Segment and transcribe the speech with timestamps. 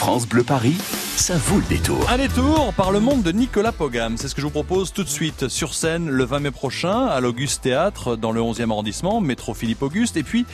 [0.00, 0.78] France Bleu Paris,
[1.16, 2.08] ça vaut le détour.
[2.08, 4.16] Un détour par le monde de Nicolas Pogam.
[4.16, 7.04] C'est ce que je vous propose tout de suite sur scène le 20 mai prochain
[7.04, 10.16] à l'Auguste Théâtre dans le 11e arrondissement, métro Philippe Auguste.
[10.16, 10.46] Et puis,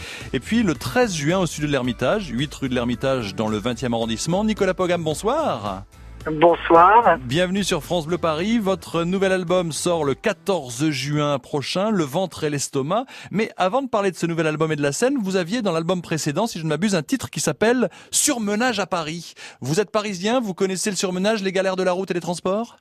[0.65, 4.43] le 13 juin au studio de l'Ermitage, 8 rue de l'Ermitage dans le 20e arrondissement.
[4.43, 5.85] Nicolas Pogam, bonsoir.
[6.31, 7.19] Bonsoir.
[7.21, 8.59] Bienvenue sur France Bleu Paris.
[8.59, 13.05] Votre nouvel album sort le 14 juin prochain, Le ventre et l'estomac.
[13.31, 15.71] Mais avant de parler de ce nouvel album et de la scène, vous aviez dans
[15.71, 19.35] l'album précédent, si je ne m'abuse, un titre qui s'appelle Surmenage à Paris.
[19.61, 22.77] Vous êtes parisien, vous connaissez le surmenage, les galères de la route et les transports?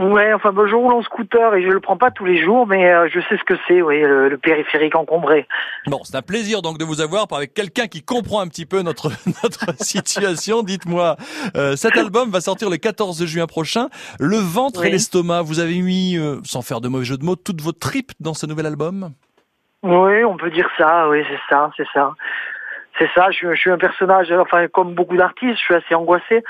[0.00, 2.66] Ouais, enfin, bon, je roule en scooter et je le prends pas tous les jours,
[2.66, 5.46] mais euh, je sais ce que c'est, oui, le, le périphérique encombré.
[5.88, 8.80] Bon, c'est un plaisir donc de vous avoir avec quelqu'un qui comprend un petit peu
[8.80, 9.10] notre
[9.42, 10.62] notre situation.
[10.62, 11.16] Dites-moi,
[11.54, 13.90] euh, cet album va sortir le 14 juin prochain.
[14.18, 17.36] Le ventre et l'estomac, vous avez mis, euh, sans faire de mauvais jeu de mots,
[17.36, 19.10] toutes vos tripes dans ce nouvel album?
[19.82, 22.14] Oui, on peut dire ça, oui, c'est ça, c'est ça.
[22.98, 25.94] C'est ça, je, suis- je suis un personnage, enfin, comme beaucoup d'artistes, je suis assez
[25.94, 26.42] angoissé.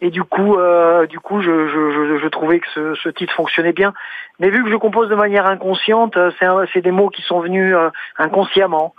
[0.00, 3.92] Et du coup, euh, du coup, je, je, je, trouvais que ce, titre fonctionnait bien.
[4.38, 6.30] Mais vu que je compose de manière inconsciente, euh,
[6.72, 8.94] c'est des mots qui sont venus euh, inconsciemment.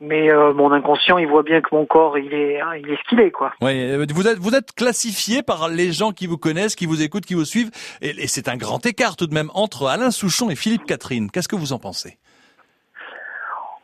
[0.00, 3.08] Mais mon inconscient, il voit bien que mon corps, il est, hein, il est ce
[3.08, 3.52] qu'il est, quoi.
[3.60, 7.26] Oui, vous êtes vous êtes classifié par les gens qui vous connaissent, qui vous écoutent,
[7.26, 10.50] qui vous suivent, et, et c'est un grand écart tout de même entre Alain Souchon
[10.50, 11.32] et Philippe Catherine.
[11.32, 12.16] Qu'est-ce que vous en pensez?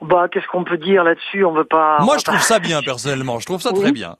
[0.08, 1.44] Bah, qu'est-ce qu'on peut dire là-dessus?
[1.44, 1.98] On veut pas.
[2.00, 3.38] Moi, je trouve ça bien personnellement.
[3.41, 3.80] Je trouve ça Oui.
[3.80, 4.16] très bien.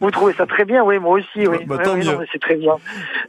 [0.00, 1.64] Vous trouvez ça très bien, oui, moi aussi, oui.
[1.66, 2.74] Bah, oui, mais c'est très bien.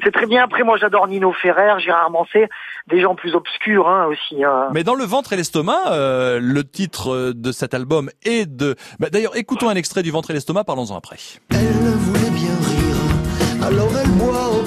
[0.04, 0.44] C'est très bien.
[0.44, 2.48] Après, moi, j'adore Nino Ferrer, Gérard Mancé,
[2.88, 4.44] des gens plus obscurs, hein, aussi.
[4.44, 4.66] euh.
[4.74, 8.76] Mais dans le ventre et l'estomac, euh, le titre euh, de cet album est de.
[9.00, 10.64] Bah, D'ailleurs, écoutons un extrait du ventre et l'estomac.
[10.64, 11.18] Parlons-en après.
[11.52, 14.65] Elle voulait bien rire, alors elle boit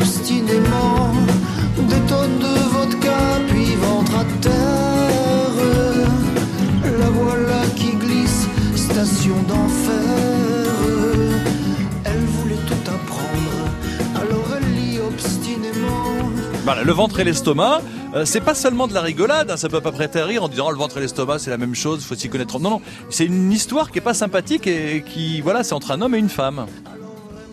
[16.68, 17.80] Voilà, le ventre et l'estomac,
[18.14, 20.48] euh, c'est pas seulement de la rigolade, hein, ça peut pas prêter à rire en
[20.48, 22.60] disant oh, le ventre et l'estomac c'est la même chose, faut s'y connaître.
[22.60, 26.02] Non, non, c'est une histoire qui est pas sympathique et qui, voilà, c'est entre un
[26.02, 26.66] homme et une femme.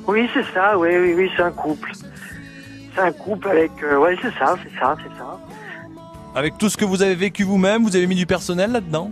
[0.05, 1.93] Oui, c'est ça, oui, oui, oui, c'est un couple.
[2.93, 3.71] C'est un couple avec...
[3.83, 5.39] euh, ouais, c'est ça, c'est ça, c'est ça.
[6.35, 9.11] Avec tout ce que vous avez vécu vous-même, vous avez mis du personnel là-dedans?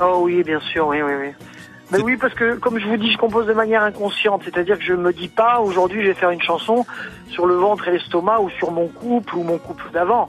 [0.00, 1.28] Oh oui, bien sûr, oui, oui, oui.
[1.92, 4.42] Mais oui, parce que, comme je vous dis, je compose de manière inconsciente.
[4.44, 6.86] C'est-à-dire que je me dis pas, aujourd'hui, je vais faire une chanson
[7.28, 10.28] sur le ventre et l'estomac, ou sur mon couple, ou mon couple d'avant.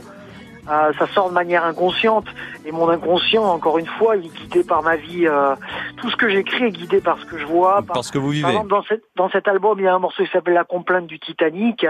[0.69, 2.25] Euh, ça sort de manière inconsciente.
[2.65, 5.27] Et mon inconscient, encore une fois, il est guidé par ma vie.
[5.27, 5.55] euh,
[5.97, 8.27] tout ce que j'écris est guidé par ce que je vois, par, Parce que vous
[8.27, 8.47] Par vivez.
[8.49, 11.07] exemple, dans, cette, dans cet album, il y a un morceau qui s'appelle La complainte
[11.07, 11.85] du Titanic.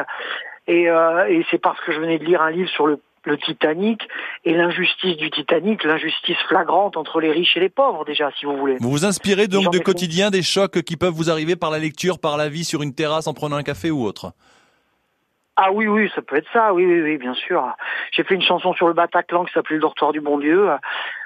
[0.68, 3.38] Et, euh, et c'est parce que je venais de lire un livre sur le, le
[3.38, 4.08] Titanic
[4.46, 8.58] et l'injustice du Titanic, l'injustice flagrante entre les riches et les pauvres, déjà, si vous
[8.58, 8.78] voulez.
[8.80, 12.20] Vous vous inspirez donc de quotidien, des chocs qui peuvent vous arriver par la lecture,
[12.20, 14.34] par la vie sur une terrasse en prenant un café ou autre?
[15.58, 17.64] Ah oui, oui, ça peut être ça, oui, oui, oui, bien sûr.
[18.12, 20.70] J'ai fait une chanson sur le Bataclan qui s'appelait Le Dortoir du Bon Dieu.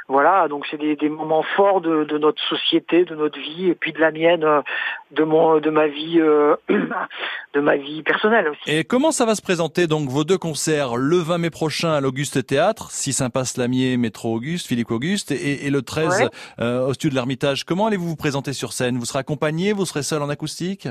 [0.08, 3.74] Voilà, donc c'est des, des moments forts de, de notre société, de notre vie, et
[3.76, 4.62] puis de la mienne, euh,
[5.10, 8.62] de mon, de ma vie, euh, de ma vie personnelle aussi.
[8.68, 12.02] Et comment ça va se présenter donc vos deux concerts le 20 mai prochain à
[12.02, 16.30] l'Auguste Théâtre, 6 Impasse Lamier, métro Auguste, Philippe Auguste, et, et le 13 Ouais.
[16.60, 17.64] euh, au studio de l'Ermitage.
[17.64, 19.00] Comment allez-vous vous présenter sur scène?
[19.00, 20.88] Vous serez accompagné Vous serez seul en acoustique?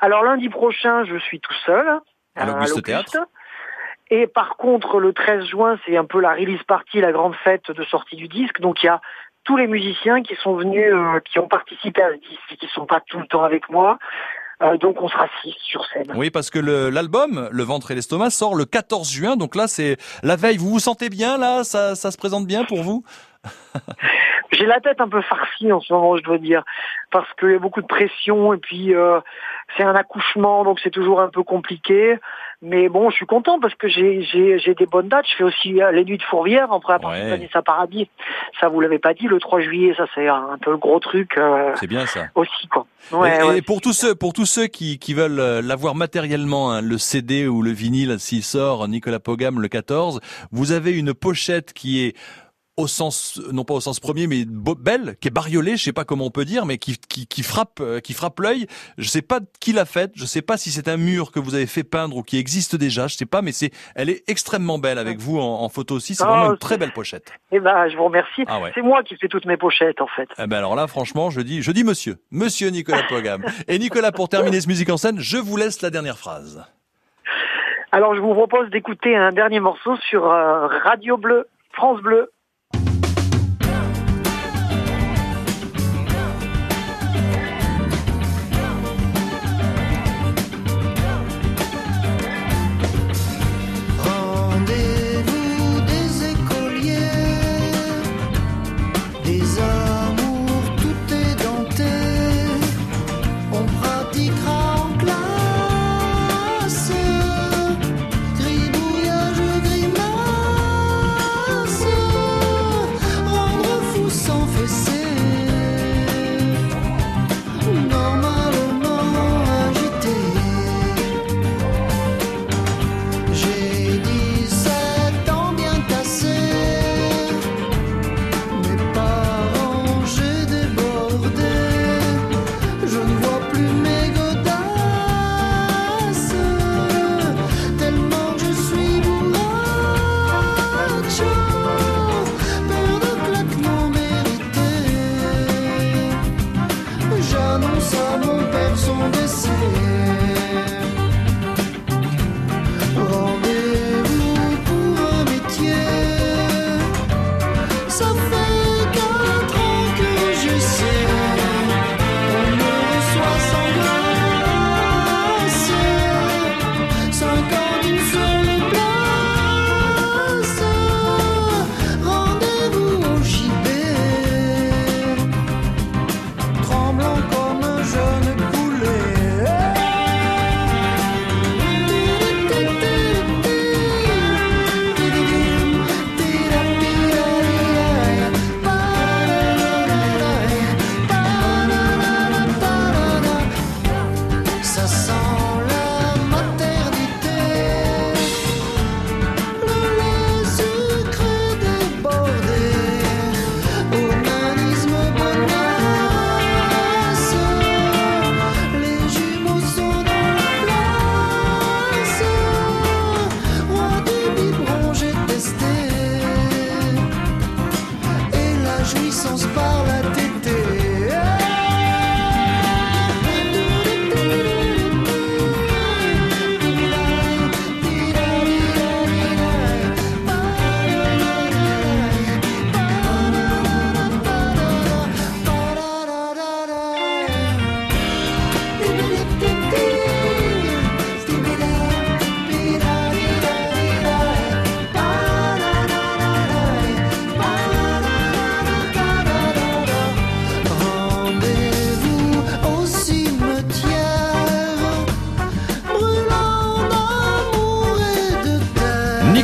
[0.00, 1.86] Alors lundi prochain, je suis tout seul.
[2.34, 3.16] À l'Auguste Théâtre.
[4.10, 7.70] Et par contre, le 13 juin, c'est un peu la release party, la grande fête
[7.70, 8.60] de sortie du disque.
[8.60, 9.00] Donc il y a
[9.44, 12.86] tous les musiciens qui sont venus, euh, qui ont participé à ce disque, qui sont
[12.86, 13.98] pas tout le temps avec moi.
[14.62, 16.10] Euh, donc on sera six sur scène.
[16.14, 19.36] Oui, parce que le- l'album, Le ventre et l'estomac, sort le 14 juin.
[19.36, 20.56] Donc là, c'est la veille.
[20.56, 21.62] Vous vous sentez bien là?
[21.64, 23.04] Ça, ça se présente bien pour vous?
[24.52, 26.62] J'ai la tête un peu farcie en ce moment, je dois dire,
[27.10, 29.20] parce qu'il y a beaucoup de pression et puis euh,
[29.76, 32.18] c'est un accouchement, donc c'est toujours un peu compliqué.
[32.62, 35.26] Mais bon, je suis content parce que j'ai j'ai j'ai des bonnes dates.
[35.30, 37.28] Je fais aussi euh, les nuits de Fourvière entre la partie Ouais.
[37.30, 38.08] Vanessa Paradis.
[38.60, 41.36] Ça, vous l'avez pas dit, le 3 juillet, ça c'est un, peu le gros truc
[41.36, 42.26] euh, C'est bien ça.
[42.34, 42.86] aussi quoi.
[43.12, 43.62] Ouais, et, et ouais.
[43.62, 47.46] pour tous ceux, pour tous ceux qui, qui veulent euh, l'avoir matériellement, hein, le CD
[47.46, 52.16] ou le vinyle, s'il sort, Nicolas Pogam le 14, vous avez une pochette qui est
[52.76, 56.04] au sens, non pas au sens premier, mais belle, qui est bariolée, je sais pas
[56.04, 58.66] comment on peut dire, mais qui, qui, qui frappe, euh, qui frappe l'œil.
[58.98, 61.54] Je sais pas qui l'a faite, je sais pas si c'est un mur que vous
[61.54, 64.78] avez fait peindre ou qui existe déjà, je sais pas, mais c'est, elle est extrêmement
[64.78, 66.14] belle avec vous en, en photo aussi.
[66.14, 67.32] C'est Oh, vraiment une c'est- très belle pochette.
[67.52, 68.44] Eh ben, je vous remercie.
[68.46, 68.72] Ah ouais.
[68.74, 70.28] C'est moi qui fais toutes mes pochettes en fait.
[70.38, 73.42] Eh ben alors là, franchement, je dis, je dis monsieur, monsieur Nicolas Pogam.
[73.68, 76.62] Et Nicolas, pour terminer ce musique en scène, je vous laisse la dernière phrase.
[77.92, 82.30] Alors je vous propose d'écouter un dernier morceau sur euh, Radio Bleu, France Bleu.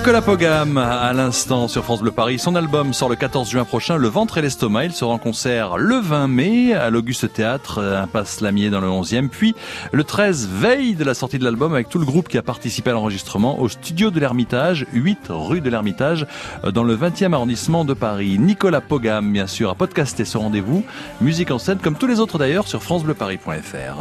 [0.02, 2.40] Nicolas Pogam, à l'instant sur France Bleu Paris.
[2.40, 4.86] Son album sort le 14 juin prochain, Le ventre et l'estomac.
[4.86, 9.28] Il sera en concert le 20 mai à l'Auguste Théâtre, impasse Lamier dans le 11e.
[9.28, 9.54] Puis
[9.92, 12.90] le 13, veille de la sortie de l'album avec tout le groupe qui a participé
[12.90, 16.26] à l'enregistrement au studio de l'Ermitage, 8 rue de l'Ermitage,
[16.68, 18.40] dans le 20e arrondissement de Paris.
[18.40, 20.84] Nicolas Pogam, bien sûr, a podcasté ce rendez-vous.
[21.20, 24.00] Musique en scène comme tous les autres d'ailleurs sur francebleuparis.fr.